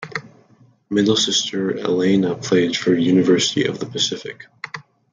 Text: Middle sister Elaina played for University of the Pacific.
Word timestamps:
Middle 0.89 1.15
sister 1.15 1.69
Elaina 1.73 2.33
played 2.35 2.75
for 2.75 2.91
University 2.95 3.65
of 3.67 3.77
the 3.77 3.85
Pacific. 3.85 4.47